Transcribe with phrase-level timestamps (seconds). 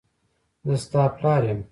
[0.67, 1.59] زه ستا پلار یم.